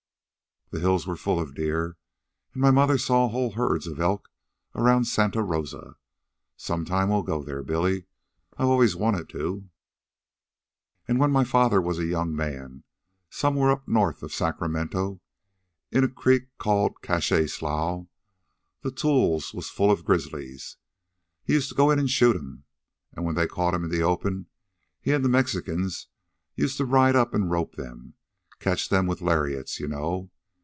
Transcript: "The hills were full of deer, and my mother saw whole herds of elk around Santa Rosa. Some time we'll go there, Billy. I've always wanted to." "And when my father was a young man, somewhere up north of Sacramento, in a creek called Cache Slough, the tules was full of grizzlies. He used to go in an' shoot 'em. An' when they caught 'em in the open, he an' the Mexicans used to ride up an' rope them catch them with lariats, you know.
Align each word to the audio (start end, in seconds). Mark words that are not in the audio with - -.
"The 0.73 0.79
hills 0.79 1.05
were 1.05 1.17
full 1.17 1.37
of 1.37 1.53
deer, 1.53 1.97
and 2.53 2.61
my 2.61 2.71
mother 2.71 2.97
saw 2.97 3.27
whole 3.27 3.51
herds 3.51 3.87
of 3.87 3.99
elk 3.99 4.29
around 4.73 5.03
Santa 5.03 5.43
Rosa. 5.43 5.97
Some 6.55 6.85
time 6.85 7.09
we'll 7.09 7.23
go 7.23 7.43
there, 7.43 7.61
Billy. 7.61 8.05
I've 8.57 8.69
always 8.69 8.95
wanted 8.95 9.27
to." 9.31 9.67
"And 11.09 11.19
when 11.19 11.29
my 11.29 11.43
father 11.43 11.81
was 11.81 11.99
a 11.99 12.05
young 12.05 12.33
man, 12.33 12.85
somewhere 13.29 13.69
up 13.69 13.85
north 13.85 14.23
of 14.23 14.31
Sacramento, 14.31 15.19
in 15.91 16.05
a 16.05 16.07
creek 16.07 16.57
called 16.57 17.01
Cache 17.01 17.49
Slough, 17.51 18.05
the 18.81 18.91
tules 18.91 19.53
was 19.53 19.69
full 19.69 19.91
of 19.91 20.05
grizzlies. 20.05 20.77
He 21.43 21.51
used 21.55 21.67
to 21.67 21.75
go 21.75 21.89
in 21.91 21.99
an' 21.99 22.07
shoot 22.07 22.37
'em. 22.37 22.63
An' 23.11 23.25
when 23.25 23.35
they 23.35 23.45
caught 23.45 23.73
'em 23.73 23.83
in 23.83 23.91
the 23.91 24.03
open, 24.03 24.45
he 25.01 25.11
an' 25.13 25.21
the 25.21 25.27
Mexicans 25.27 26.07
used 26.55 26.77
to 26.77 26.85
ride 26.85 27.17
up 27.17 27.33
an' 27.35 27.49
rope 27.49 27.75
them 27.75 28.13
catch 28.59 28.87
them 28.87 29.05
with 29.05 29.19
lariats, 29.19 29.77
you 29.77 29.89
know. 29.89 30.31